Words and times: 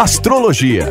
Astrologia. 0.00 0.86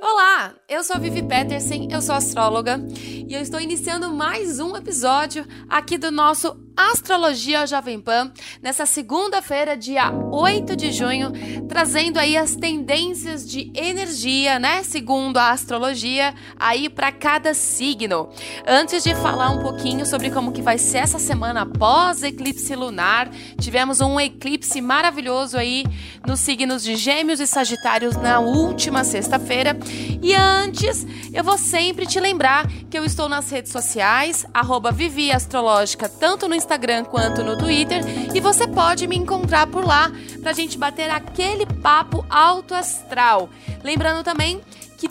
Olá, 0.00 0.54
eu 0.68 0.84
sou 0.84 0.94
a 0.94 0.98
Vivi 1.00 1.20
Peterson, 1.20 1.88
eu 1.90 2.00
sou 2.00 2.14
astróloga 2.14 2.78
e 2.96 3.34
eu 3.34 3.40
estou 3.40 3.60
iniciando 3.60 4.12
mais 4.12 4.60
um 4.60 4.76
episódio 4.76 5.44
aqui 5.68 5.98
do 5.98 6.12
nosso 6.12 6.54
Astrologia 6.76 7.66
Jovem 7.66 8.00
Pan, 8.00 8.32
nessa 8.62 8.86
segunda-feira, 8.86 9.76
dia 9.76 10.10
8 10.10 10.74
de 10.74 10.90
junho, 10.90 11.30
trazendo 11.68 12.18
aí 12.18 12.36
as 12.36 12.56
tendências 12.56 13.46
de 13.48 13.70
energia, 13.74 14.58
né, 14.58 14.82
segundo 14.82 15.36
a 15.36 15.50
astrologia, 15.50 16.34
aí 16.58 16.88
para 16.88 17.12
cada 17.12 17.52
signo. 17.52 18.30
Antes 18.66 19.04
de 19.04 19.14
falar 19.14 19.50
um 19.50 19.60
pouquinho 19.60 20.06
sobre 20.06 20.30
como 20.30 20.52
que 20.52 20.62
vai 20.62 20.78
ser 20.78 20.98
essa 20.98 21.18
semana 21.18 21.62
após 21.62 22.22
eclipse 22.22 22.74
lunar, 22.74 23.30
tivemos 23.60 24.00
um 24.00 24.18
eclipse 24.18 24.80
maravilhoso 24.80 25.58
aí 25.58 25.84
nos 26.26 26.40
signos 26.40 26.82
de 26.82 26.96
Gêmeos 26.96 27.40
e 27.40 27.46
Sagitários 27.46 28.16
na 28.16 28.40
última 28.40 29.04
sexta-feira. 29.04 29.76
E 30.22 30.34
antes, 30.34 31.06
eu 31.32 31.44
vou 31.44 31.58
sempre 31.58 32.06
te 32.06 32.18
lembrar 32.18 32.66
que 32.90 32.98
eu 32.98 33.04
estou 33.04 33.28
nas 33.28 33.50
redes 33.50 33.72
sociais, 33.72 34.46
arroba 34.54 34.90
Vivi 34.90 35.30
Astrológica, 35.32 36.08
tanto 36.08 36.48
no 36.48 36.61
Instagram 36.62 37.04
quanto 37.04 37.42
no 37.42 37.56
Twitter, 37.56 38.02
e 38.34 38.40
você 38.40 38.66
pode 38.66 39.06
me 39.06 39.16
encontrar 39.16 39.66
por 39.66 39.84
lá 39.84 40.10
pra 40.40 40.52
gente 40.52 40.78
bater 40.78 41.10
aquele 41.10 41.66
papo 41.66 42.24
alto 42.30 42.74
astral. 42.74 43.50
Lembrando 43.82 44.24
também 44.24 44.60
que 44.96 45.08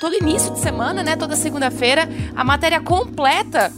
todo 0.00 0.14
início 0.20 0.52
de 0.52 0.60
semana, 0.60 1.02
né, 1.02 1.16
toda 1.16 1.34
segunda-feira, 1.34 2.06
a 2.36 2.44
matéria 2.44 2.80
completa 2.80 3.72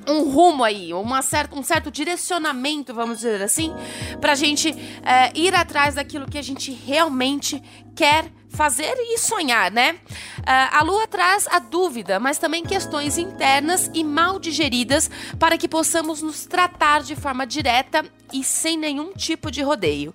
um 0.07 0.29
rumo 0.29 0.63
aí, 0.63 0.93
uma 0.93 1.21
certa, 1.21 1.57
um 1.57 1.63
certo 1.63 1.89
direcionamento, 1.89 2.93
vamos 2.93 3.17
dizer 3.17 3.41
assim, 3.41 3.73
para 4.19 4.33
a 4.33 4.35
gente 4.35 4.69
é, 5.03 5.31
ir 5.35 5.53
atrás 5.55 5.95
daquilo 5.95 6.25
que 6.25 6.37
a 6.37 6.41
gente 6.41 6.71
realmente 6.71 7.61
quer 7.95 8.31
fazer 8.55 8.93
e 8.97 9.17
sonhar, 9.17 9.71
né? 9.71 9.93
Uh, 10.39 10.43
a 10.71 10.81
lua 10.81 11.07
traz 11.07 11.47
a 11.47 11.59
dúvida, 11.59 12.19
mas 12.19 12.37
também 12.37 12.63
questões 12.63 13.17
internas 13.17 13.89
e 13.93 14.03
mal 14.03 14.39
digeridas 14.39 15.09
para 15.37 15.57
que 15.57 15.67
possamos 15.67 16.21
nos 16.21 16.45
tratar 16.45 17.03
de 17.03 17.15
forma 17.15 17.45
direta 17.45 18.05
e 18.33 18.43
sem 18.43 18.77
nenhum 18.77 19.13
tipo 19.13 19.49
de 19.49 19.61
rodeio. 19.61 20.13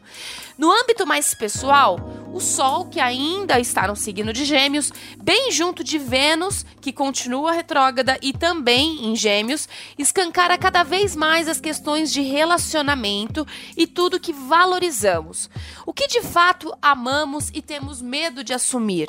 No 0.59 0.71
âmbito 0.71 1.07
mais 1.07 1.33
pessoal, 1.33 1.99
o 2.35 2.39
Sol, 2.39 2.85
que 2.85 3.01
ainda 3.01 3.59
está 3.59 3.89
no 3.89 3.97
signo 3.97 4.31
de 4.31 4.45
Gêmeos, 4.45 4.93
bem 5.17 5.51
junto 5.51 5.83
de 5.83 5.97
Vênus, 5.97 6.67
que 6.83 6.93
continua 6.93 7.53
retrógrada 7.53 8.19
e 8.21 8.35
também 8.35 9.07
em 9.07 9.17
Gêmeos, 9.17 9.67
escancara 9.99 10.59
cada 10.59 10.83
vez 10.83 11.17
mais 11.17 11.49
as 11.49 11.59
questões 11.59 12.13
de 12.13 12.21
relacionamento 12.21 13.47
e 13.75 13.87
tudo 13.87 14.21
que 14.21 14.35
valorizamos. 14.35 15.49
O 15.87 15.95
que 15.95 16.07
de 16.07 16.21
fato 16.21 16.77
amamos 16.83 17.51
e 17.55 17.63
temos 17.63 18.03
medo 18.03 18.30
de 18.33 18.53
assumir, 18.53 19.09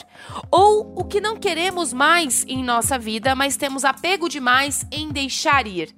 ou 0.50 0.94
o 0.96 1.04
que 1.04 1.22
não 1.22 1.38
queremos 1.38 1.94
mais 1.94 2.44
em 2.48 2.64
nossa 2.64 2.98
vida, 2.98 3.36
mas 3.36 3.56
temos 3.56 3.86
apego 3.86 4.28
demais 4.28 4.86
em 4.92 5.10
deixar 5.10 5.68
ir. 5.68 5.96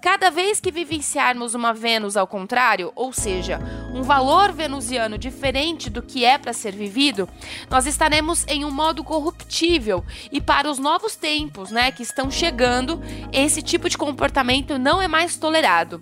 Cada 0.00 0.30
vez 0.30 0.60
que 0.60 0.70
vivenciarmos 0.70 1.54
uma 1.54 1.74
Vênus 1.74 2.16
ao 2.16 2.28
contrário, 2.28 2.92
ou 2.94 3.12
seja, 3.12 3.58
um 3.92 4.02
valor 4.02 4.52
venusiano 4.52 5.18
diferente 5.18 5.90
do 5.90 6.00
que 6.00 6.24
é 6.24 6.38
para 6.38 6.52
ser 6.52 6.76
vivido, 6.76 7.28
nós 7.68 7.86
estaremos 7.86 8.44
em 8.46 8.64
um 8.64 8.70
modo 8.70 9.02
corruptível 9.02 10.04
e 10.30 10.40
para 10.40 10.70
os 10.70 10.78
novos 10.78 11.16
tempos, 11.16 11.72
né, 11.72 11.90
que 11.90 12.04
estão 12.04 12.30
chegando, 12.30 13.02
esse 13.32 13.60
tipo 13.62 13.88
de 13.88 13.98
comportamento 13.98 14.78
não 14.78 15.02
é 15.02 15.08
mais 15.08 15.36
tolerado. 15.36 16.00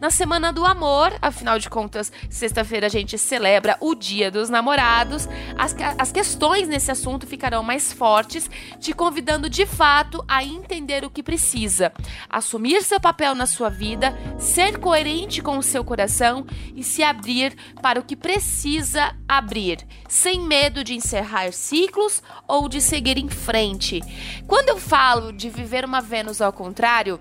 Na 0.00 0.10
semana 0.10 0.52
do 0.52 0.64
amor, 0.64 1.12
afinal 1.22 1.58
de 1.58 1.70
contas, 1.70 2.10
sexta-feira 2.28 2.86
a 2.86 2.90
gente 2.90 3.16
celebra 3.16 3.76
o 3.78 3.94
Dia 3.94 4.30
dos 4.32 4.48
Namorados, 4.48 5.28
as, 5.56 5.76
as 6.04 6.12
questões 6.12 6.68
nesse 6.68 6.90
assunto 6.90 7.26
ficarão 7.26 7.62
mais 7.62 7.90
fortes, 7.90 8.50
te 8.78 8.92
convidando 8.92 9.48
de 9.48 9.64
fato 9.64 10.22
a 10.28 10.44
entender 10.44 11.02
o 11.02 11.08
que 11.08 11.22
precisa, 11.22 11.94
assumir 12.28 12.82
seu 12.82 13.00
papel 13.00 13.34
na 13.34 13.46
sua 13.46 13.70
vida, 13.70 14.14
ser 14.38 14.78
coerente 14.78 15.40
com 15.40 15.56
o 15.56 15.62
seu 15.62 15.82
coração 15.82 16.46
e 16.76 16.84
se 16.84 17.02
abrir 17.02 17.56
para 17.80 17.98
o 17.98 18.02
que 18.02 18.16
precisa 18.16 19.16
abrir, 19.26 19.78
sem 20.06 20.40
medo 20.40 20.84
de 20.84 20.94
encerrar 20.94 21.50
ciclos 21.52 22.22
ou 22.46 22.68
de 22.68 22.82
seguir 22.82 23.16
em 23.16 23.30
frente. 23.30 24.02
Quando 24.46 24.68
eu 24.68 24.78
falo 24.78 25.32
de 25.32 25.48
viver 25.48 25.86
uma 25.86 26.02
Vênus 26.02 26.42
ao 26.42 26.52
contrário, 26.52 27.18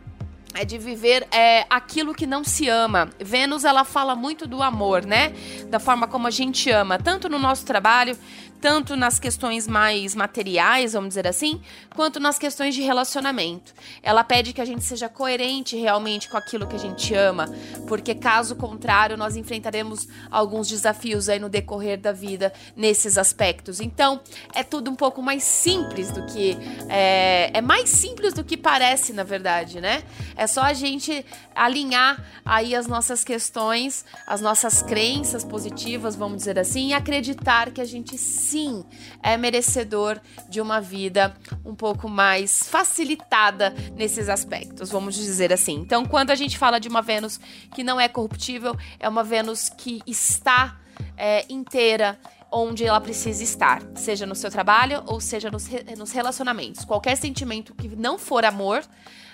é 0.54 0.64
de 0.64 0.78
viver 0.78 1.28
é, 1.32 1.66
aquilo 1.70 2.14
que 2.14 2.28
não 2.28 2.44
se 2.44 2.70
ama. 2.70 3.10
Vênus 3.20 3.64
ela 3.64 3.84
fala 3.84 4.16
muito 4.16 4.46
do 4.46 4.62
amor, 4.62 5.04
né? 5.04 5.34
Da 5.70 5.80
forma 5.80 6.08
como 6.08 6.28
a 6.28 6.32
gente 6.32 6.70
ama, 6.70 7.00
tanto 7.00 7.28
no 7.28 7.40
nosso 7.40 7.66
trabalho, 7.66 8.16
tanto 8.64 8.96
nas 8.96 9.20
questões 9.20 9.68
mais 9.68 10.16
materiais, 10.16 10.94
vamos 10.94 11.10
dizer 11.10 11.28
assim, 11.28 11.62
quanto 11.94 12.18
nas 12.18 12.40
questões 12.40 12.74
de 12.74 12.82
relacionamento. 12.82 13.74
Ela 14.02 14.24
pede 14.24 14.54
que 14.54 14.62
a 14.62 14.66
gente 14.66 14.86
seja 14.86 15.10
coerente 15.10 15.76
realmente 15.76 16.30
com 16.30 16.38
aquilo 16.38 16.66
que 16.66 16.78
a 16.78 16.80
gente 16.80 17.14
ama, 17.14 17.54
porque 17.90 18.16
caso 18.16 18.56
contrário, 18.56 19.18
nós 19.18 19.36
enfrentaremos 19.36 20.08
alguns 20.32 20.70
desafios 20.70 21.28
aí 21.28 21.40
no 21.40 21.50
decorrer 21.50 22.00
da 22.00 22.14
vida 22.14 22.54
nesses 22.74 23.18
aspectos. 23.18 23.82
Então, 23.82 24.22
é 24.56 24.64
tudo 24.64 24.90
um 24.90 24.96
pouco 24.96 25.22
mais 25.22 25.44
simples 25.44 26.10
do 26.10 26.26
que. 26.28 26.58
É, 26.88 27.52
é 27.54 27.62
mais 27.62 27.90
simples 27.90 28.34
do 28.34 28.46
que 28.46 28.56
parece, 28.56 29.12
na 29.12 29.26
verdade, 29.26 29.82
né? 29.82 30.04
É 30.38 30.48
só 30.48 30.62
a 30.62 30.72
gente 30.72 31.26
alinhar 31.54 32.24
aí 32.46 32.74
as 32.76 32.88
nossas 32.88 33.26
questões, 33.26 34.06
as 34.26 34.40
nossas 34.40 34.82
crenças 34.82 35.44
positivas, 35.44 36.16
vamos 36.16 36.38
dizer 36.38 36.58
assim, 36.58 36.88
e 36.88 36.94
acreditar 36.94 37.70
que 37.70 37.82
a 37.82 37.86
gente 37.86 38.18
sim 38.54 38.86
é 39.24 39.36
merecedor 39.36 40.20
de 40.48 40.62
uma 40.62 40.80
vida 40.80 41.36
um 41.66 41.74
pouco 41.74 42.08
mais 42.08 42.62
facilitada 42.62 43.74
nesses 43.96 44.30
aspectos, 44.30 44.92
vamos 44.92 45.16
dizer 45.16 45.52
assim. 45.52 45.74
Então, 45.74 46.06
quando 46.06 46.30
a 46.30 46.36
gente 46.36 46.56
fala 46.56 46.80
de 46.80 46.88
uma 46.88 47.02
Vênus 47.02 47.40
que 47.74 47.84
não 47.84 48.00
é 48.00 48.08
corruptível, 48.08 48.78
é 49.00 49.10
uma 49.10 49.24
Vênus 49.24 49.70
que 49.70 50.04
está 50.06 50.78
é, 51.18 51.44
inteira 51.50 52.20
onde 52.52 52.86
ela 52.86 53.02
precisa 53.02 53.42
estar, 53.42 53.82
seja 53.96 54.28
no 54.28 54.36
seu 54.36 54.52
trabalho 54.52 55.02
ou 55.08 55.20
seja 55.20 55.50
nos, 55.50 55.68
nos 55.98 56.12
relacionamentos. 56.12 56.86
Qualquer 56.86 57.18
sentimento 57.18 57.74
que 57.74 57.88
não 57.88 58.20
for 58.20 58.46
amor 58.46 58.84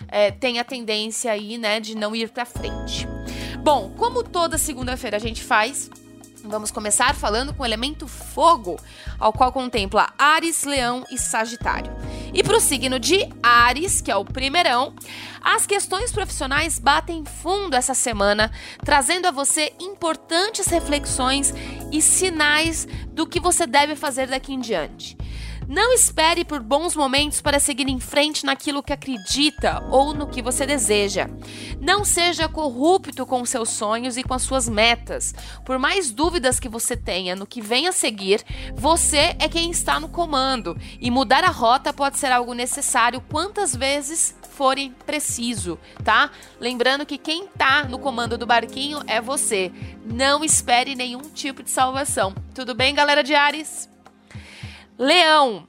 é, 0.08 0.32
tem 0.32 0.60
a 0.60 0.64
tendência 0.64 1.30
aí, 1.30 1.58
né, 1.58 1.82
de 1.82 1.94
não 1.94 2.16
ir 2.16 2.30
para 2.30 2.46
frente. 2.46 3.06
Bom, 3.62 3.94
como 3.98 4.24
toda 4.24 4.58
segunda-feira 4.58 5.18
a 5.18 5.20
gente 5.20 5.44
faz, 5.44 5.92
Vamos 6.44 6.72
começar 6.72 7.14
falando 7.16 7.54
com 7.54 7.64
o 7.64 7.66
elemento 7.66 8.08
fogo, 8.08 8.80
ao 9.20 9.34
qual 9.34 9.52
contempla 9.52 10.14
Ares, 10.18 10.64
Leão 10.64 11.06
e 11.12 11.18
Sagitário. 11.18 11.92
E 12.34 12.44
para 12.44 12.58
o 12.58 12.62
signo 12.62 13.00
de 13.00 13.28
Ares, 13.44 14.02
que 14.02 14.10
é 14.10 14.16
o 14.16 14.24
primeirão, 14.24 14.94
as 15.42 15.66
questões 15.66 16.12
profissionais 16.12 16.80
batem 16.80 17.26
fundo 17.26 17.76
essa 17.76 17.94
semana, 17.94 18.52
trazendo 18.84 19.28
a 19.28 19.32
você 19.32 19.74
importantes 19.80 20.68
reflexões 20.68 21.54
e 21.92 22.02
sinais 22.02 22.88
do 23.10 23.28
que 23.28 23.40
você 23.40 23.68
deve 23.68 23.96
fazer 23.96 24.28
daqui 24.28 24.54
em 24.54 24.60
diante. 24.60 25.18
Não 25.70 25.94
espere 25.94 26.44
por 26.44 26.62
bons 26.62 26.96
momentos 26.96 27.42
para 27.42 27.60
seguir 27.60 27.88
em 27.88 28.00
frente 28.00 28.44
naquilo 28.44 28.82
que 28.82 28.92
acredita 28.92 29.86
ou 29.92 30.16
no 30.16 30.26
que 30.26 30.42
você 30.42 30.66
deseja. 30.66 31.30
Não 31.80 32.04
seja 32.04 32.50
corrupto 32.50 33.24
com 33.24 33.46
seus 33.46 33.70
sonhos 33.70 34.18
e 34.18 34.24
com 34.24 34.34
as 34.34 34.42
suas 34.42 34.68
metas. 34.68 35.32
Por 35.64 35.78
mais 35.78 36.10
dúvidas 36.10 36.60
que 36.60 36.68
você 36.68 36.98
tenha 36.98 37.36
no 37.36 37.46
que 37.46 37.62
vem 37.62 37.88
a 37.88 37.92
seguir, 37.92 38.44
você 38.74 39.36
é 39.38 39.48
quem 39.48 39.70
está 39.70 40.00
no 40.00 40.10
comando 40.10 40.76
e 41.00 41.12
mudar 41.12 41.44
a 41.44 41.52
rota 41.52 41.94
pode 41.94 42.18
ser 42.18 42.32
algo 42.32 42.56
necessário 42.56 43.22
quantas 43.30 43.76
vezes 43.76 44.36
forem 44.50 44.92
preciso, 45.06 45.78
tá? 46.04 46.32
Lembrando 46.60 47.06
que 47.06 47.20
quem 47.20 47.46
tá 47.46 47.84
no 47.84 48.00
comando 48.00 48.40
do 48.40 48.48
barquinho 48.48 49.04
é 49.06 49.22
você. 49.22 49.72
Não 50.04 50.44
espere 50.44 50.96
nenhum 50.96 51.22
tipo 51.22 51.62
de 51.62 51.70
salvação. 51.70 52.34
Tudo 52.56 52.74
bem, 52.74 52.96
galera 52.96 53.24
de 53.24 53.36
Ares? 53.36 53.88
Leão. 55.00 55.66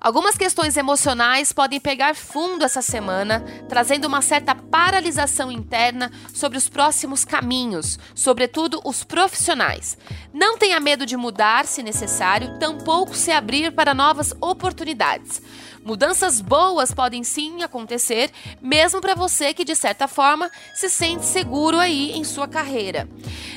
Algumas 0.00 0.36
questões 0.36 0.76
emocionais 0.76 1.52
podem 1.52 1.80
pegar 1.80 2.14
fundo 2.14 2.64
essa 2.64 2.82
semana, 2.82 3.44
trazendo 3.68 4.06
uma 4.06 4.20
certa 4.20 4.54
paralisação 4.54 5.50
interna 5.50 6.12
sobre 6.34 6.58
os 6.58 6.68
próximos 6.68 7.24
caminhos, 7.24 7.98
sobretudo 8.14 8.80
os 8.84 9.02
profissionais. 9.02 9.96
Não 10.32 10.58
tenha 10.58 10.78
medo 10.78 11.06
de 11.06 11.16
mudar 11.16 11.66
se 11.66 11.82
necessário, 11.82 12.58
tampouco 12.58 13.14
se 13.14 13.30
abrir 13.30 13.72
para 13.72 13.94
novas 13.94 14.34
oportunidades. 14.40 15.40
Mudanças 15.82 16.40
boas 16.40 16.92
podem 16.92 17.22
sim 17.22 17.62
acontecer, 17.62 18.32
mesmo 18.60 19.00
para 19.00 19.14
você 19.14 19.54
que 19.54 19.64
de 19.64 19.76
certa 19.76 20.08
forma 20.08 20.50
se 20.74 20.88
sente 20.88 21.24
seguro 21.24 21.78
aí 21.78 22.10
em 22.10 22.24
sua 22.24 22.48
carreira. 22.48 23.08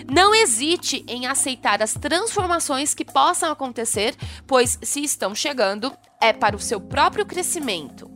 Não 0.08 0.34
hesite 0.36 1.04
em 1.08 1.26
aceitar 1.26 1.82
as 1.82 1.96
transformações 1.96 2.94
que 2.94 3.04
possam 3.04 3.52
acontecer, 3.52 4.16
pois 4.46 4.78
se 4.84 5.04
estão 5.04 5.34
chegando, 5.34 5.92
é 6.22 6.34
para 6.34 6.56
o 6.56 6.60
seu 6.60 6.82
próprio 6.82 7.26
crescimento. 7.26 8.10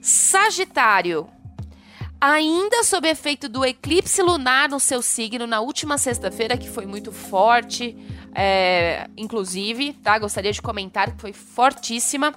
Sagitário. 0.00 1.28
Ainda 2.20 2.82
sob 2.82 3.06
efeito 3.08 3.48
do 3.48 3.64
eclipse 3.64 4.22
lunar 4.22 4.68
no 4.68 4.80
seu 4.80 5.02
signo 5.02 5.46
na 5.46 5.60
última 5.60 5.98
sexta-feira, 5.98 6.56
que 6.56 6.68
foi 6.68 6.86
muito 6.86 7.12
forte, 7.12 7.94
é, 8.34 9.08
inclusive, 9.16 9.92
tá? 9.94 10.18
Gostaria 10.18 10.50
de 10.50 10.62
comentar 10.62 11.12
que 11.12 11.20
foi 11.20 11.32
fortíssima. 11.32 12.34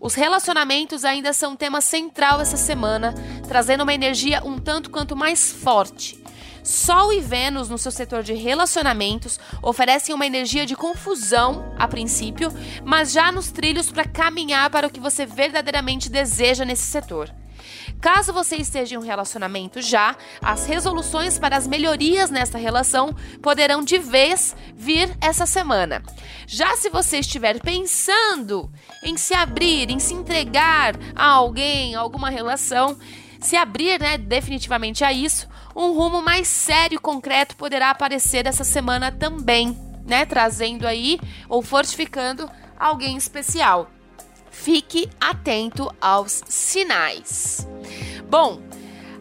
Os 0.00 0.14
relacionamentos 0.14 1.04
ainda 1.04 1.32
são 1.32 1.54
tema 1.54 1.80
central 1.80 2.40
essa 2.40 2.56
semana, 2.56 3.14
trazendo 3.46 3.82
uma 3.82 3.94
energia 3.94 4.42
um 4.44 4.58
tanto 4.58 4.90
quanto 4.90 5.14
mais 5.14 5.52
forte. 5.52 6.19
Sol 6.62 7.12
e 7.12 7.20
Vênus 7.20 7.68
no 7.68 7.78
seu 7.78 7.90
setor 7.90 8.22
de 8.22 8.34
relacionamentos 8.34 9.38
oferecem 9.62 10.14
uma 10.14 10.26
energia 10.26 10.66
de 10.66 10.76
confusão 10.76 11.72
a 11.78 11.88
princípio, 11.88 12.52
mas 12.84 13.12
já 13.12 13.32
nos 13.32 13.50
trilhos 13.50 13.90
para 13.90 14.04
caminhar 14.04 14.70
para 14.70 14.86
o 14.86 14.90
que 14.90 15.00
você 15.00 15.24
verdadeiramente 15.24 16.10
deseja 16.10 16.64
nesse 16.64 16.84
setor. 16.84 17.32
Caso 18.00 18.32
você 18.32 18.56
esteja 18.56 18.94
em 18.94 18.98
um 18.98 19.02
relacionamento 19.02 19.82
já, 19.82 20.16
as 20.40 20.66
resoluções 20.66 21.38
para 21.38 21.56
as 21.56 21.66
melhorias 21.66 22.30
nesta 22.30 22.56
relação 22.56 23.14
poderão 23.42 23.82
de 23.84 23.98
vez 23.98 24.56
vir 24.74 25.14
essa 25.20 25.44
semana. 25.44 26.02
Já 26.46 26.76
se 26.76 26.88
você 26.88 27.18
estiver 27.18 27.60
pensando 27.60 28.70
em 29.04 29.16
se 29.16 29.34
abrir, 29.34 29.90
em 29.90 29.98
se 29.98 30.14
entregar 30.14 30.94
a 31.14 31.26
alguém, 31.26 31.94
a 31.94 32.00
alguma 32.00 32.30
relação, 32.30 32.98
se 33.38 33.56
abrir 33.56 34.00
né, 34.00 34.16
definitivamente 34.16 35.04
a 35.04 35.12
isso, 35.12 35.48
um 35.74 35.92
rumo 35.92 36.22
mais 36.22 36.48
sério 36.48 36.96
e 36.96 36.98
concreto 36.98 37.56
poderá 37.56 37.90
aparecer 37.90 38.46
essa 38.46 38.64
semana 38.64 39.12
também, 39.12 39.76
né? 40.06 40.24
Trazendo 40.26 40.86
aí 40.86 41.20
ou 41.48 41.62
fortificando 41.62 42.50
alguém 42.78 43.16
especial. 43.16 43.90
Fique 44.50 45.08
atento 45.20 45.90
aos 46.00 46.42
sinais. 46.46 47.66
Bom, 48.28 48.60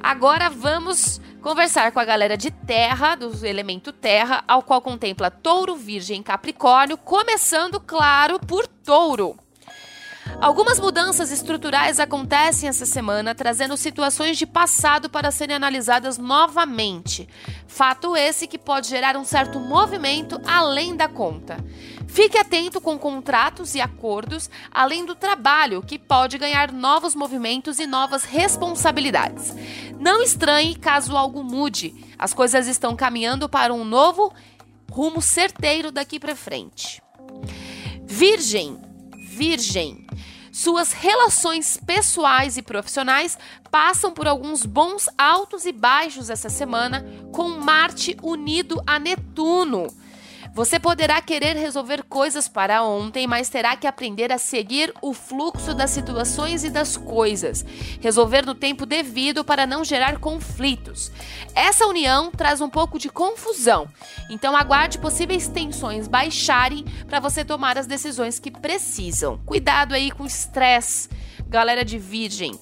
agora 0.01 0.49
vamos 0.49 1.21
conversar 1.41 1.91
com 1.91 1.99
a 1.99 2.05
galera 2.05 2.35
de 2.35 2.51
terra, 2.51 3.15
do 3.15 3.45
elemento 3.45 3.93
terra, 3.93 4.43
ao 4.47 4.61
qual 4.61 4.81
contempla 4.81 5.31
touro, 5.31 5.75
virgem 5.75 6.19
e 6.19 6.23
capricórnio, 6.23 6.97
começando, 6.97 7.79
claro, 7.79 8.39
por 8.39 8.67
touro. 8.67 9.37
Algumas 10.41 10.79
mudanças 10.79 11.31
estruturais 11.31 11.99
acontecem 11.99 12.69
essa 12.69 12.85
semana, 12.85 13.35
trazendo 13.35 13.75
situações 13.75 14.37
de 14.37 14.45
passado 14.45 15.09
para 15.09 15.31
serem 15.31 15.55
analisadas 15.55 16.17
novamente. 16.17 17.27
Fato 17.67 18.15
esse 18.15 18.47
que 18.47 18.57
pode 18.57 18.87
gerar 18.87 19.17
um 19.17 19.25
certo 19.25 19.59
movimento 19.59 20.39
além 20.45 20.95
da 20.95 21.09
conta. 21.09 21.57
Fique 22.07 22.37
atento 22.37 22.79
com 22.79 22.97
contratos 22.97 23.75
e 23.75 23.81
acordos, 23.81 24.49
além 24.71 25.05
do 25.05 25.13
trabalho, 25.13 25.83
que 25.83 25.99
pode 25.99 26.37
ganhar 26.37 26.71
novos 26.71 27.15
movimentos 27.15 27.77
e 27.77 27.85
novas 27.85 28.23
responsabilidades. 28.23 29.53
Não 29.99 30.21
estranhe 30.21 30.75
caso 30.75 31.17
algo 31.17 31.43
mude, 31.43 31.93
as 32.17 32.33
coisas 32.33 32.67
estão 32.67 32.95
caminhando 32.95 33.49
para 33.49 33.73
um 33.73 33.83
novo 33.83 34.33
rumo 34.89 35.21
certeiro 35.21 35.91
daqui 35.91 36.19
para 36.19 36.35
frente. 36.35 37.01
Virgem, 38.05 38.88
Virgem. 39.39 40.05
Suas 40.51 40.91
relações 40.91 41.77
pessoais 41.77 42.57
e 42.57 42.61
profissionais 42.61 43.37
passam 43.71 44.11
por 44.11 44.27
alguns 44.27 44.65
bons 44.65 45.07
altos 45.17 45.65
e 45.65 45.71
baixos 45.71 46.29
essa 46.29 46.49
semana, 46.49 47.05
com 47.31 47.47
Marte 47.47 48.17
unido 48.21 48.83
a 48.85 48.99
Netuno. 48.99 49.87
Você 50.53 50.79
poderá 50.79 51.21
querer 51.21 51.55
resolver 51.55 52.03
coisas 52.03 52.47
para 52.47 52.83
ontem, 52.83 53.27
mas 53.27 53.49
terá 53.49 53.75
que 53.75 53.87
aprender 53.87 54.31
a 54.31 54.37
seguir 54.37 54.93
o 55.01 55.13
fluxo 55.13 55.73
das 55.73 55.91
situações 55.91 56.63
e 56.63 56.69
das 56.69 56.97
coisas, 56.97 57.65
resolver 58.01 58.45
no 58.45 58.55
tempo 58.55 58.85
devido 58.85 59.43
para 59.43 59.65
não 59.65 59.83
gerar 59.83 60.19
conflitos. 60.19 61.11
Essa 61.55 61.85
união 61.85 62.31
traz 62.31 62.61
um 62.61 62.69
pouco 62.69 62.99
de 62.99 63.09
confusão, 63.09 63.87
então 64.29 64.55
aguarde 64.55 64.97
possíveis 64.97 65.47
tensões 65.47 66.07
baixarem 66.07 66.83
para 67.07 67.19
você 67.19 67.45
tomar 67.45 67.77
as 67.77 67.87
decisões 67.87 68.39
que 68.39 68.51
precisam. 68.51 69.39
Cuidado 69.45 69.93
aí 69.93 70.11
com 70.11 70.25
estresse, 70.25 71.09
galera 71.47 71.85
de 71.85 71.97
Virgem. 71.97 72.59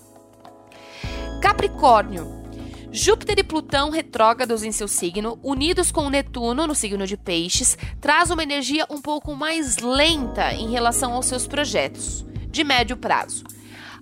Capricórnio. 1.42 2.47
Júpiter 2.92 3.38
e 3.38 3.44
Plutão 3.44 3.90
retrógrados 3.90 4.64
em 4.64 4.72
seu 4.72 4.88
signo, 4.88 5.38
unidos 5.44 5.92
com 5.92 6.10
Netuno 6.10 6.66
no 6.66 6.74
signo 6.74 7.06
de 7.06 7.18
Peixes, 7.18 7.78
traz 8.00 8.32
uma 8.32 8.44
energia 8.44 8.86
um 8.90 9.02
pouco 9.02 9.36
mais 9.36 9.78
lenta 9.78 10.54
em 10.54 10.72
relação 10.72 11.14
aos 11.14 11.26
seus 11.26 11.46
projetos, 11.46 12.26
de 12.50 12.64
médio 12.64 12.96
prazo. 12.96 13.44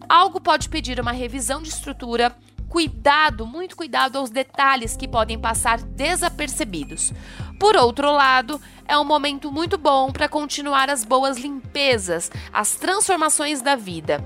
Algo 0.07 0.39
pode 0.39 0.69
pedir 0.69 0.99
uma 0.99 1.11
revisão 1.11 1.61
de 1.63 1.69
estrutura, 1.69 2.35
cuidado, 2.69 3.45
muito 3.47 3.75
cuidado 3.75 4.17
aos 4.17 4.29
detalhes 4.29 4.95
que 4.95 5.07
podem 5.07 5.39
passar 5.39 5.81
desapercebidos. 5.81 7.11
Por 7.59 7.75
outro 7.75 8.11
lado, 8.11 8.61
é 8.87 8.97
um 8.97 9.05
momento 9.05 9.51
muito 9.51 9.77
bom 9.77 10.11
para 10.11 10.29
continuar 10.29 10.89
as 10.91 11.03
boas 11.03 11.37
limpezas, 11.37 12.29
as 12.53 12.75
transformações 12.75 13.61
da 13.61 13.75
vida. 13.75 14.23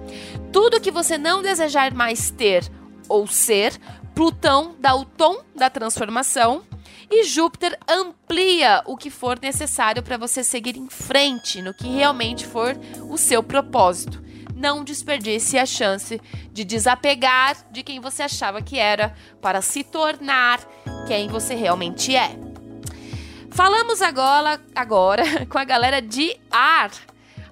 Tudo 0.52 0.82
que 0.82 0.92
você 0.92 1.18
não 1.18 1.42
desejar 1.42 1.94
mais 1.94 2.30
ter 2.30 2.70
ou 3.08 3.26
ser 3.26 3.80
Plutão 4.20 4.76
dá 4.78 4.94
o 4.96 5.06
tom 5.06 5.46
da 5.56 5.70
transformação 5.70 6.62
e 7.10 7.24
Júpiter 7.24 7.80
amplia 7.88 8.84
o 8.86 8.98
que 8.98 9.10
for 9.10 9.40
necessário 9.42 10.04
para 10.04 10.18
você 10.18 10.44
seguir 10.44 10.76
em 10.76 10.90
frente 10.90 11.62
no 11.62 11.74
que 11.74 11.88
realmente 11.88 12.46
for 12.46 12.78
o 13.10 13.18
seu 13.18 13.42
propósito. 13.42 14.22
Não 14.54 14.84
desperdice 14.84 15.58
a 15.58 15.66
chance 15.66 16.20
de 16.52 16.66
desapegar 16.66 17.66
de 17.72 17.82
quem 17.82 18.02
você 18.02 18.24
achava 18.24 18.62
que 18.62 18.78
era 18.78 19.16
para 19.42 19.62
se 19.62 19.86
tornar 19.86 20.60
quem 21.08 21.30
você 21.30 21.56
realmente 21.56 22.14
é. 22.14 22.38
Falamos 23.52 24.02
agora, 24.02 24.60
agora 24.76 25.24
com 25.48 25.58
a 25.58 25.64
galera 25.64 26.02
de 26.02 26.38
ar, 26.52 26.92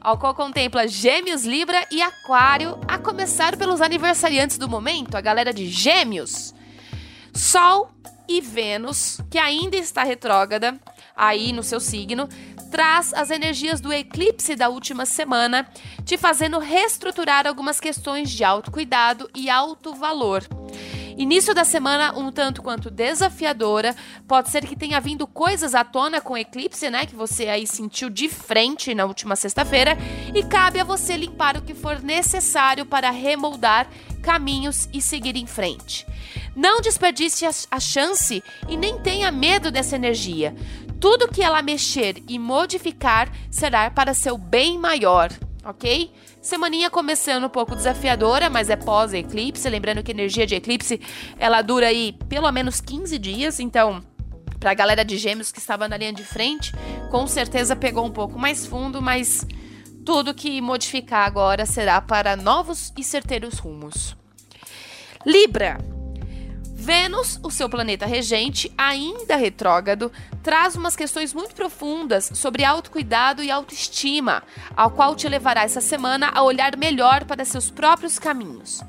ao 0.02 0.18
qual 0.18 0.36
contempla 0.36 0.86
Gêmeos, 0.86 1.46
Libra 1.46 1.88
e 1.90 2.02
Aquário, 2.02 2.78
a 2.90 2.98
começar 2.98 3.56
pelos 3.56 3.80
aniversariantes 3.80 4.58
do 4.58 4.68
momento, 4.68 5.16
a 5.16 5.22
galera 5.22 5.54
de 5.54 5.70
Gêmeos. 5.70 6.57
Sol 7.38 7.92
e 8.28 8.42
Vênus, 8.42 9.22
que 9.30 9.38
ainda 9.38 9.78
está 9.78 10.04
retrógrada 10.04 10.76
aí 11.16 11.54
no 11.54 11.62
seu 11.62 11.80
signo, 11.80 12.28
traz 12.72 13.14
as 13.14 13.30
energias 13.30 13.80
do 13.80 13.94
eclipse 13.94 14.56
da 14.56 14.70
última 14.70 15.06
semana, 15.06 15.70
te 16.04 16.18
fazendo 16.18 16.58
reestruturar 16.58 17.46
algumas 17.46 17.80
questões 17.80 18.32
de 18.32 18.44
autocuidado 18.44 19.30
e 19.36 19.52
alto 19.52 19.94
valor. 19.94 20.44
Início 21.16 21.54
da 21.54 21.64
semana 21.64 22.12
um 22.18 22.32
tanto 22.32 22.64
quanto 22.64 22.90
desafiadora, 22.90 23.96
pode 24.28 24.50
ser 24.50 24.66
que 24.66 24.76
tenha 24.76 25.00
vindo 25.00 25.28
coisas 25.28 25.76
à 25.76 25.84
tona 25.84 26.20
com 26.20 26.38
eclipse, 26.38 26.90
né, 26.90 27.06
que 27.06 27.16
você 27.16 27.48
aí 27.48 27.68
sentiu 27.68 28.10
de 28.10 28.28
frente 28.30 28.96
na 28.96 29.06
última 29.06 29.36
sexta-feira, 29.36 29.96
e 30.34 30.44
cabe 30.44 30.80
a 30.80 30.84
você 30.84 31.16
limpar 31.16 31.56
o 31.56 31.62
que 31.62 31.76
for 31.76 32.02
necessário 32.02 32.86
para 32.86 33.12
remoldar 33.12 33.88
caminhos 34.24 34.90
e 34.92 35.02
seguir 35.02 35.36
em 35.36 35.48
frente. 35.48 36.06
Não 36.58 36.82
desperdice 36.82 37.46
a, 37.70 37.80
chance 37.80 38.44
e 38.68 38.76
nem 38.76 38.98
tenha 38.98 39.32
medo 39.32 39.70
dessa 39.70 39.96
energia. 39.96 40.56
Tudo 41.00 41.28
que 41.28 41.44
ela 41.44 41.62
mexer 41.62 42.24
e 42.28 42.40
modificar 42.40 43.32
será 43.52 43.92
para 43.92 44.16
seu 44.16 44.40
bem 44.40 44.76
maior, 44.76 45.32
ok? 45.64 46.12
Semaninha 46.42 46.90
começando 46.90 47.44
um 47.44 47.50
pouco 47.50 47.76
desafiadora, 47.76 48.50
mas 48.50 48.72
é 48.72 48.76
pós-eclipse. 48.76 49.70
Lembrando 49.70 50.02
que 50.02 50.10
a 50.10 50.16
energia 50.16 50.48
de 50.48 50.56
eclipse 50.56 51.00
ela 51.38 51.62
dura 51.62 51.90
aí 51.90 52.14
pelo 52.28 52.52
menos 52.52 52.82
15 52.82 53.20
dias, 53.20 53.60
então 53.60 54.04
para 54.60 54.72
a 54.72 54.74
galera 54.74 55.06
de 55.06 55.16
Gêmeos 55.16 55.52
que 55.52 55.60
estava 55.60 55.88
na 55.88 55.96
linha 55.96 56.12
de 56.12 56.24
frente, 56.24 56.72
com 57.12 57.28
certeza 57.28 57.76
pegou 57.76 58.04
um 58.04 58.12
pouco 58.12 58.40
mais 58.40 58.66
fundo, 58.66 59.00
mas 59.00 59.46
tudo 60.04 60.34
que 60.34 60.60
modificar 60.60 61.28
agora 61.28 61.68
será 61.68 62.02
para 62.02 62.36
novos 62.36 62.92
e 62.98 63.04
certeiros 63.04 63.60
rumos. 63.60 64.18
Libra. 65.24 65.78
Vênus, 66.88 67.38
o 67.44 67.52
seu 67.52 67.68
planeta 67.68 68.06
regente, 68.06 68.72
ainda 68.78 69.36
retrógrado, 69.36 70.10
traz 70.42 70.74
umas 70.74 70.96
questões 70.96 71.34
muito 71.34 71.54
profundas 71.54 72.32
sobre 72.34 72.64
autocuidado 72.64 73.44
e 73.44 73.52
autoestima, 73.52 74.42
ao 74.74 74.92
qual 74.92 75.14
te 75.14 75.28
levará 75.28 75.64
essa 75.64 75.82
semana 75.82 76.32
a 76.34 76.42
olhar 76.44 76.78
melhor 76.78 77.26
para 77.26 77.44
seus 77.44 77.70
próprios 77.70 78.18
caminhos. 78.18 78.82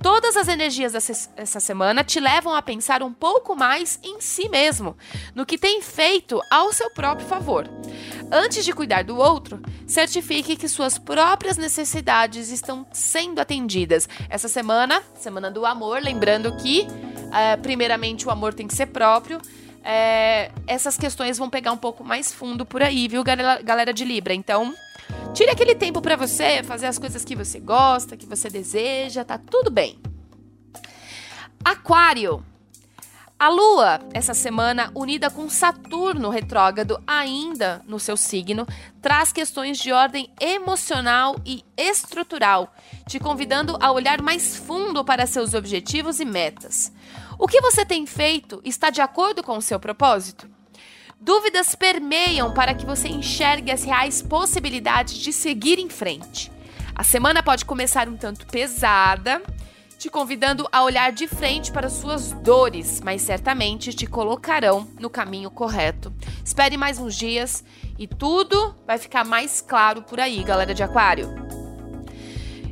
Todas 0.00 0.36
as 0.36 0.46
energias 0.46 0.92
dessa 0.92 1.58
semana 1.58 2.04
te 2.04 2.20
levam 2.20 2.54
a 2.54 2.62
pensar 2.62 3.02
um 3.02 3.12
pouco 3.12 3.56
mais 3.56 3.98
em 4.00 4.20
si 4.20 4.48
mesmo, 4.48 4.96
no 5.34 5.44
que 5.44 5.58
tem 5.58 5.82
feito 5.82 6.40
ao 6.52 6.72
seu 6.72 6.88
próprio 6.90 7.26
favor. 7.26 7.68
Antes 8.32 8.64
de 8.64 8.72
cuidar 8.72 9.02
do 9.02 9.16
outro, 9.16 9.60
certifique 9.86 10.56
que 10.56 10.68
suas 10.68 10.98
próprias 10.98 11.56
necessidades 11.56 12.50
estão 12.50 12.86
sendo 12.92 13.40
atendidas. 13.40 14.08
Essa 14.28 14.48
semana, 14.48 15.02
semana 15.14 15.50
do 15.50 15.66
amor, 15.66 16.00
lembrando 16.02 16.56
que 16.56 16.86
é, 17.32 17.56
primeiramente, 17.56 18.26
o 18.26 18.30
amor 18.30 18.52
tem 18.52 18.66
que 18.66 18.74
ser 18.74 18.86
próprio. 18.86 19.40
É, 19.82 20.50
essas 20.66 20.96
questões 20.98 21.38
vão 21.38 21.48
pegar 21.48 21.72
um 21.72 21.76
pouco 21.76 22.04
mais 22.04 22.32
fundo 22.32 22.66
por 22.66 22.82
aí, 22.82 23.08
viu, 23.08 23.22
galera 23.24 23.92
de 23.92 24.04
Libra? 24.04 24.34
Então, 24.34 24.74
tire 25.32 25.50
aquele 25.50 25.74
tempo 25.74 26.02
para 26.02 26.16
você 26.16 26.62
fazer 26.62 26.86
as 26.86 26.98
coisas 26.98 27.24
que 27.24 27.34
você 27.34 27.58
gosta, 27.58 28.16
que 28.16 28.26
você 28.26 28.50
deseja, 28.50 29.24
tá 29.24 29.38
tudo 29.38 29.70
bem. 29.70 29.98
Aquário. 31.64 32.44
A 33.40 33.48
Lua, 33.48 34.00
essa 34.12 34.34
semana, 34.34 34.92
unida 34.94 35.30
com 35.30 35.48
Saturno 35.48 36.28
retrógrado 36.28 37.02
ainda 37.06 37.82
no 37.86 37.98
seu 37.98 38.14
signo, 38.14 38.66
traz 39.00 39.32
questões 39.32 39.78
de 39.78 39.90
ordem 39.92 40.28
emocional 40.38 41.36
e 41.46 41.64
estrutural, 41.74 42.74
te 43.08 43.18
convidando 43.18 43.78
a 43.80 43.92
olhar 43.92 44.20
mais 44.20 44.56
fundo 44.56 45.02
para 45.02 45.26
seus 45.26 45.54
objetivos 45.54 46.20
e 46.20 46.26
metas. 46.26 46.92
O 47.38 47.48
que 47.48 47.62
você 47.62 47.82
tem 47.82 48.04
feito 48.04 48.60
está 48.62 48.90
de 48.90 49.00
acordo 49.00 49.42
com 49.42 49.56
o 49.56 49.62
seu 49.62 49.80
propósito? 49.80 50.46
Dúvidas 51.18 51.74
permeiam 51.74 52.52
para 52.52 52.74
que 52.74 52.84
você 52.84 53.08
enxergue 53.08 53.72
as 53.72 53.84
reais 53.84 54.20
possibilidades 54.20 55.16
de 55.16 55.32
seguir 55.32 55.78
em 55.78 55.88
frente. 55.88 56.52
A 56.94 57.02
semana 57.02 57.42
pode 57.42 57.64
começar 57.64 58.06
um 58.06 58.18
tanto 58.18 58.46
pesada, 58.48 59.40
te 60.00 60.08
convidando 60.08 60.66
a 60.72 60.82
olhar 60.82 61.12
de 61.12 61.28
frente 61.28 61.70
para 61.70 61.90
suas 61.90 62.32
dores, 62.32 63.02
mas 63.04 63.20
certamente 63.20 63.92
te 63.92 64.06
colocarão 64.06 64.88
no 64.98 65.10
caminho 65.10 65.50
correto. 65.50 66.10
Espere 66.42 66.78
mais 66.78 66.98
uns 66.98 67.14
dias 67.14 67.62
e 67.98 68.06
tudo 68.06 68.74
vai 68.86 68.96
ficar 68.96 69.26
mais 69.26 69.60
claro 69.60 70.00
por 70.00 70.18
aí, 70.18 70.42
galera 70.42 70.72
de 70.72 70.82
Aquário. 70.82 71.28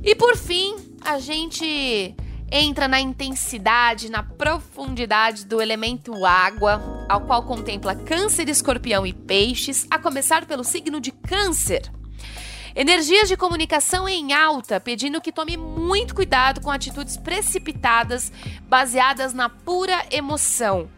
E 0.03 0.15
por 0.15 0.39
fim, 0.39 0.75
a 1.03 1.19
gente 1.19 2.17
entra 2.51 2.89
na 2.89 2.99
intensidade, 2.99 4.11
na 4.11 4.23
profundidade 4.23 5.45
do 5.45 5.61
elemento 5.61 6.25
água, 6.25 7.05
ao 7.11 7.21
qual 7.27 7.43
contempla 7.43 7.95
Câncer, 7.95 8.49
Escorpião 8.49 9.07
e 9.07 9.13
Peixes, 9.13 9.87
a 9.91 9.99
começar 9.99 10.47
pelo 10.47 10.65
signo 10.65 10.99
de 10.99 11.13
Câncer. 11.13 11.93
Energias 12.81 13.29
de 13.29 13.37
comunicação 13.37 14.09
em 14.09 14.33
alta, 14.33 14.79
pedindo 14.79 15.21
que 15.21 15.33
tome 15.33 15.57
muito 15.57 16.15
cuidado 16.15 16.61
com 16.61 16.71
atitudes 16.71 17.17
precipitadas 17.17 18.31
baseadas 18.69 19.35
na 19.35 19.49
pura 19.49 20.07
emoção. 20.13 20.89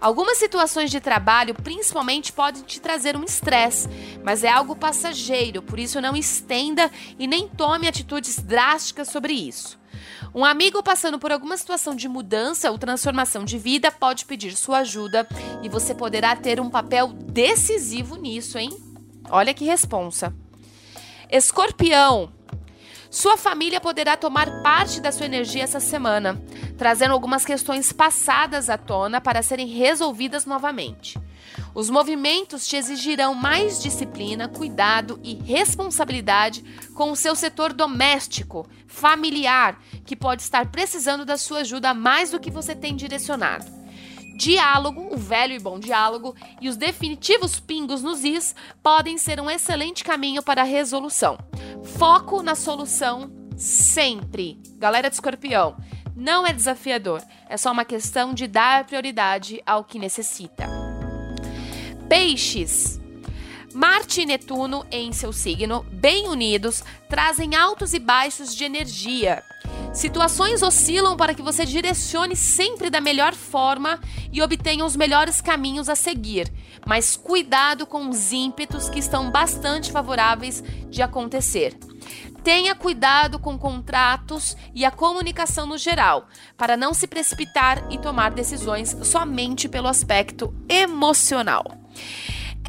Algumas 0.00 0.36
situações 0.36 0.90
de 0.90 0.98
trabalho, 0.98 1.54
principalmente, 1.54 2.32
podem 2.32 2.64
te 2.64 2.80
trazer 2.80 3.16
um 3.16 3.22
estresse, 3.22 3.88
mas 4.24 4.42
é 4.42 4.48
algo 4.48 4.74
passageiro, 4.74 5.62
por 5.62 5.78
isso 5.78 6.00
não 6.00 6.16
estenda 6.16 6.90
e 7.16 7.28
nem 7.28 7.46
tome 7.46 7.86
atitudes 7.86 8.40
drásticas 8.40 9.08
sobre 9.08 9.32
isso. 9.32 9.78
Um 10.34 10.44
amigo 10.44 10.82
passando 10.82 11.20
por 11.20 11.30
alguma 11.30 11.56
situação 11.56 11.94
de 11.94 12.08
mudança 12.08 12.68
ou 12.68 12.76
transformação 12.76 13.44
de 13.44 13.58
vida 13.58 13.92
pode 13.92 14.24
pedir 14.24 14.56
sua 14.56 14.78
ajuda 14.78 15.24
e 15.62 15.68
você 15.68 15.94
poderá 15.94 16.34
ter 16.34 16.58
um 16.58 16.68
papel 16.68 17.12
decisivo 17.12 18.16
nisso, 18.16 18.58
hein? 18.58 18.76
Olha 19.30 19.54
que 19.54 19.64
responsa. 19.64 20.34
Escorpião. 21.30 22.32
Sua 23.10 23.36
família 23.36 23.80
poderá 23.80 24.16
tomar 24.16 24.62
parte 24.62 24.98
da 24.98 25.12
sua 25.12 25.26
energia 25.26 25.62
essa 25.62 25.78
semana, 25.78 26.40
trazendo 26.78 27.12
algumas 27.12 27.44
questões 27.44 27.92
passadas 27.92 28.70
à 28.70 28.78
tona 28.78 29.20
para 29.20 29.42
serem 29.42 29.66
resolvidas 29.66 30.46
novamente. 30.46 31.18
Os 31.74 31.90
movimentos 31.90 32.66
te 32.66 32.76
exigirão 32.76 33.34
mais 33.34 33.82
disciplina, 33.82 34.48
cuidado 34.48 35.20
e 35.22 35.34
responsabilidade 35.34 36.64
com 36.94 37.10
o 37.10 37.16
seu 37.16 37.34
setor 37.34 37.74
doméstico, 37.74 38.66
familiar, 38.86 39.78
que 40.06 40.16
pode 40.16 40.40
estar 40.40 40.70
precisando 40.70 41.26
da 41.26 41.36
sua 41.36 41.60
ajuda 41.60 41.92
mais 41.92 42.30
do 42.30 42.40
que 42.40 42.50
você 42.50 42.74
tem 42.74 42.96
direcionado. 42.96 43.77
Diálogo, 44.38 45.08
o 45.12 45.16
velho 45.16 45.52
e 45.52 45.58
bom 45.58 45.80
diálogo, 45.80 46.32
e 46.60 46.68
os 46.68 46.76
definitivos 46.76 47.58
pingos 47.58 48.04
nos 48.04 48.22
is 48.22 48.54
podem 48.80 49.18
ser 49.18 49.40
um 49.40 49.50
excelente 49.50 50.04
caminho 50.04 50.44
para 50.44 50.62
a 50.62 50.64
resolução. 50.64 51.36
Foco 51.98 52.40
na 52.40 52.54
solução 52.54 53.32
sempre. 53.56 54.56
Galera 54.76 55.08
de 55.08 55.16
escorpião, 55.16 55.76
não 56.14 56.46
é 56.46 56.52
desafiador, 56.52 57.20
é 57.48 57.56
só 57.56 57.72
uma 57.72 57.84
questão 57.84 58.32
de 58.32 58.46
dar 58.46 58.84
prioridade 58.84 59.60
ao 59.66 59.82
que 59.82 59.98
necessita. 59.98 60.68
Peixes. 62.08 63.00
Marte 63.74 64.20
e 64.20 64.26
Netuno, 64.26 64.86
em 64.92 65.12
seu 65.12 65.32
signo, 65.32 65.84
bem 65.90 66.28
unidos, 66.28 66.84
trazem 67.08 67.56
altos 67.56 67.92
e 67.92 67.98
baixos 67.98 68.54
de 68.54 68.62
energia. 68.62 69.42
Situações 69.98 70.62
oscilam 70.62 71.16
para 71.16 71.34
que 71.34 71.42
você 71.42 71.66
direcione 71.66 72.36
sempre 72.36 72.88
da 72.88 73.00
melhor 73.00 73.34
forma 73.34 73.98
e 74.32 74.40
obtenha 74.40 74.84
os 74.84 74.94
melhores 74.94 75.40
caminhos 75.40 75.88
a 75.88 75.96
seguir, 75.96 76.52
mas 76.86 77.16
cuidado 77.16 77.84
com 77.84 78.08
os 78.08 78.30
ímpetos 78.30 78.88
que 78.88 79.00
estão 79.00 79.28
bastante 79.32 79.90
favoráveis 79.90 80.62
de 80.88 81.02
acontecer. 81.02 81.76
Tenha 82.44 82.76
cuidado 82.76 83.40
com 83.40 83.58
contratos 83.58 84.56
e 84.72 84.84
a 84.84 84.90
comunicação 84.92 85.66
no 85.66 85.76
geral, 85.76 86.28
para 86.56 86.76
não 86.76 86.94
se 86.94 87.08
precipitar 87.08 87.84
e 87.90 87.98
tomar 87.98 88.30
decisões 88.30 88.96
somente 89.02 89.68
pelo 89.68 89.88
aspecto 89.88 90.54
emocional. 90.68 91.76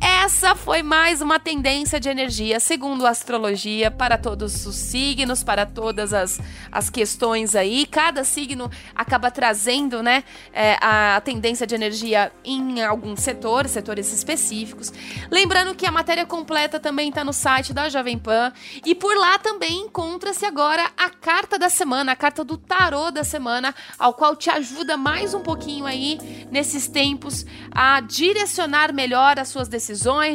Essa 0.02 0.56
foi 0.56 0.82
mais 0.82 1.22
uma 1.22 1.40
tendência 1.40 2.00
de 2.00 2.08
energia, 2.08 2.60
segundo 2.60 3.06
a 3.06 3.10
astrologia, 3.10 3.92
para 3.92 4.18
todos 4.18 4.66
os 4.66 4.76
signos, 4.76 5.44
para 5.44 5.66
todas 5.66 6.14
as, 6.14 6.40
as 6.72 6.90
questões 6.90 7.56
aí. 7.56 7.86
Cada 7.86 8.24
signo 8.24 8.70
acaba 8.96 9.30
trazendo 9.32 10.02
né, 10.02 10.24
é, 10.54 10.78
a 10.82 11.20
tendência 11.20 11.68
de 11.68 11.76
energia 11.76 12.32
em 12.46 12.82
algum 12.84 13.16
setor, 13.18 13.68
setores 13.68 14.14
específicos. 14.14 14.94
Lembrando 15.30 15.76
que 15.76 15.86
a 15.86 15.92
matéria 15.92 16.26
completa 16.26 16.80
também 16.80 17.10
está 17.10 17.24
no 17.24 17.34
site 17.34 17.74
da 17.74 17.90
Jovem 17.90 18.18
Pan. 18.18 18.54
E 18.86 18.96
por 18.96 19.16
lá 19.18 19.38
também 19.40 19.82
encontra-se 19.86 20.46
agora 20.46 20.90
a 20.98 21.10
carta 21.10 21.58
da 21.58 21.70
semana, 21.70 22.12
a 22.12 22.16
carta 22.16 22.44
do 22.44 22.58
tarô 22.58 23.12
da 23.12 23.24
semana, 23.24 23.74
ao 23.98 24.14
qual 24.14 24.36
te 24.36 24.50
ajuda 24.50 24.96
mais 24.96 25.34
um 25.34 25.42
pouquinho 25.42 25.86
aí 25.86 26.48
nesses 26.52 26.88
tempos 26.88 27.46
a 27.72 28.00
direcionar 28.02 28.94
melhor 28.94 29.40
as 29.40 29.50
suas 29.50 29.68
decisões, 29.68 29.89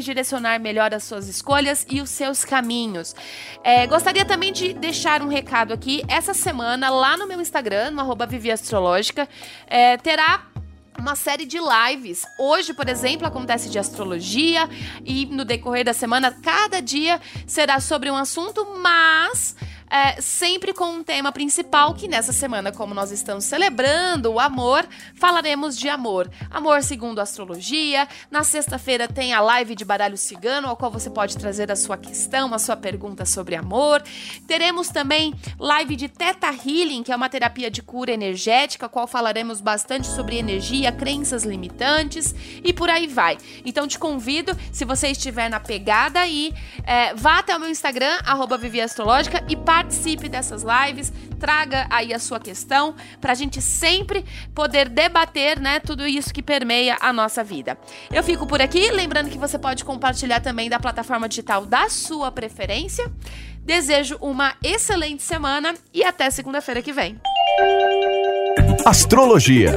direcionar 0.05 0.59
melhor 0.59 0.95
as 0.95 1.05
suas 1.05 1.29
escolhas 1.29 1.87
e 1.89 2.01
os 2.01 2.11
seus 2.11 2.45
caminhos. 2.45 3.15
É, 3.63 3.87
gostaria 3.87 4.25
também 4.25 4.53
de 4.53 4.73
deixar 4.73 5.23
um 5.23 5.29
recado 5.29 5.73
aqui. 5.73 6.03
Essa 6.09 6.35
semana, 6.35 6.91
lá 6.91 7.17
no 7.17 7.27
meu 7.27 7.41
Instagram, 7.41 7.91
no 7.91 8.01
arroba 8.01 8.29
Astrológica, 8.53 9.29
é, 9.67 9.97
terá 9.97 10.47
uma 10.99 11.17
série 11.17 11.45
de 11.45 11.59
lives. 11.59 12.25
Hoje, 12.39 12.73
por 12.73 12.89
exemplo, 12.89 13.27
acontece 13.27 13.69
de 13.69 13.79
astrologia 13.79 14.69
e 15.05 15.27
no 15.27 15.45
decorrer 15.45 15.85
da 15.85 15.93
semana, 15.93 16.31
cada 16.31 16.81
dia 16.81 17.21
será 17.47 17.81
sobre 17.81 18.11
um 18.11 18.17
assunto, 18.17 18.67
mas 18.81 19.57
é, 19.95 20.21
sempre 20.21 20.75
com 20.75 20.87
um 20.87 21.05
tema 21.05 21.31
principal 21.31 21.95
que 21.95 22.09
nessa 22.09 22.33
semana, 22.33 22.73
como 22.73 22.93
nós 22.93 23.13
estamos 23.13 23.45
celebrando 23.45 24.33
o 24.33 24.41
amor, 24.41 24.85
falaremos 25.15 25.79
de 25.79 25.89
amor. 25.89 26.29
Amor 26.51 26.83
segundo 26.83 27.21
a 27.21 27.23
astrologia. 27.23 28.09
Na 28.29 28.43
sexta-feira 28.43 29.07
tem 29.07 29.33
a 29.33 29.41
live 29.41 29.77
de 29.77 29.85
baralho 29.85 30.17
cigano, 30.17 30.67
ao 30.67 30.77
qual 30.77 30.91
você 30.91 31.09
pode 31.09 31.39
trazer 31.39 31.71
a 31.71 31.77
sua 31.77 31.97
questão, 31.97 32.53
a 32.53 32.59
sua 32.59 32.75
pergunta 32.75 33.25
sobre 33.25 33.55
amor. 33.55 34.03
Teremos 34.49 34.89
também 34.89 35.33
live 35.61 35.95
de 35.95 36.09
Teta 36.09 36.49
Healing, 36.49 37.05
que 37.05 37.13
é 37.13 37.17
uma 37.17 37.29
terapia 37.29 37.71
de 37.71 37.81
cura 37.81 38.11
energética, 38.11 38.89
qual 38.89 39.07
falaremos 39.07 39.61
bastante 39.61 40.09
sobre 40.09 40.37
energia, 40.37 40.91
crenças 40.91 41.45
limitantes 41.45 42.35
e 42.65 42.73
por 42.73 42.91
aí 42.91 43.07
vai. 43.07 43.39
Então 43.65 43.87
te 43.87 44.01
convido, 44.01 44.59
se 44.73 44.85
você 44.85 45.07
estiver 45.07 45.49
na 45.49 45.61
pegada 45.61 46.19
aí, 46.19 46.53
é, 46.85 47.15
vá 47.15 47.39
até 47.39 47.57
o 47.57 47.61
meu 47.61 47.71
Instagram, 47.71 48.19
arroba 48.25 48.59
e 49.49 49.55
participe 49.55 49.84
participe 49.85 50.29
dessas 50.31 50.65
lives, 50.65 51.13
traga 51.39 51.87
aí 51.91 52.15
a 52.15 52.19
sua 52.19 52.41
questão 52.41 52.95
para 53.21 53.33
a 53.33 53.35
gente 53.35 53.61
sempre 53.61 54.25
poder 54.55 54.89
debater, 54.89 55.61
né, 55.61 55.79
tudo 55.79 56.07
isso 56.07 56.33
que 56.33 56.43
permeia 56.43 56.97
a 57.01 57.13
nossa 57.13 57.45
vida. 57.45 57.77
Eu 58.11 58.23
fico 58.23 58.47
por 58.47 58.63
aqui, 58.63 58.91
lembrando 58.91 59.29
que 59.29 59.39
você 59.39 59.59
pode 59.59 59.85
compartilhar 59.85 60.41
também 60.41 60.71
da 60.71 60.81
plataforma 60.81 61.29
digital 61.29 61.67
da 61.67 61.91
sua 61.91 62.33
preferência. 62.33 63.13
Desejo 63.61 64.17
uma 64.21 64.55
excelente 64.63 65.23
semana 65.23 65.75
e 65.93 66.03
até 66.03 66.31
segunda-feira 66.31 66.83
que 66.83 66.93
vem. 66.93 67.19
Astrologia. 68.87 69.73